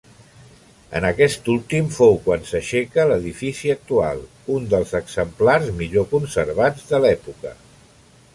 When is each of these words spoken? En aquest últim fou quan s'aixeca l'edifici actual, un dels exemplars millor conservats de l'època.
En 0.99 1.03
aquest 1.09 1.49
últim 1.55 1.91
fou 1.97 2.17
quan 2.27 2.47
s'aixeca 2.51 3.05
l'edifici 3.11 3.73
actual, 3.75 4.25
un 4.57 4.67
dels 4.73 4.95
exemplars 5.05 5.71
millor 5.83 6.09
conservats 6.17 6.91
de 6.95 7.03
l'època. 7.07 7.55